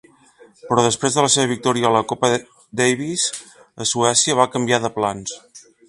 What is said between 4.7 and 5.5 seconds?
de plans.